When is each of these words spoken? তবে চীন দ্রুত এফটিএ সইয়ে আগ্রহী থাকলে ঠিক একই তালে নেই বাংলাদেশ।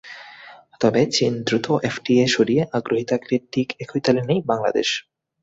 তবে 0.81 1.01
চীন 1.11 1.33
দ্রুত 1.43 1.67
এফটিএ 1.83 2.25
সইয়ে 2.27 2.63
আগ্রহী 2.77 3.05
থাকলে 3.05 3.35
ঠিক 3.51 3.67
একই 3.79 4.01
তালে 4.05 4.21
নেই 4.29 4.39
বাংলাদেশ। 4.47 4.89